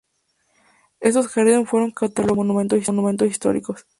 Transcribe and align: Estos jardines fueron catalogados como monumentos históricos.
Estos 0.99 1.27
jardines 1.27 1.69
fueron 1.69 1.91
catalogados 1.91 2.87
como 2.87 3.01
monumentos 3.03 3.29
históricos. 3.29 3.85